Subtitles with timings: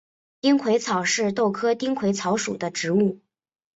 [0.39, 3.19] 丁癸草是豆科丁癸草属的植物。